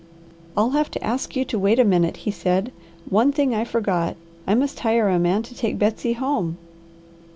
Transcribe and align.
"I'll 0.57 0.71
have 0.71 0.89
to 0.89 1.03
ask 1.03 1.35
you 1.35 1.45
to 1.45 1.59
wait 1.59 1.77
a 1.77 1.83
minute," 1.85 2.17
he 2.25 2.31
said. 2.31 2.71
"One 3.07 3.31
thing 3.31 3.53
I 3.53 3.63
forgot. 3.63 4.15
I 4.47 4.55
must 4.55 4.79
hire 4.79 5.09
a 5.09 5.19
man 5.19 5.43
to 5.43 5.53
take 5.53 5.77
Betsy 5.77 6.13
home." 6.13 6.57